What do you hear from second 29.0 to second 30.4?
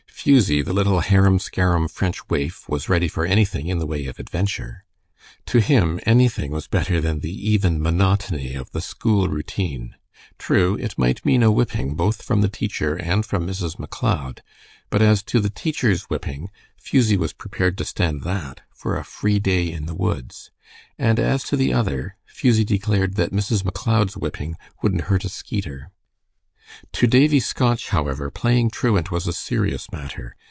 was a serious matter.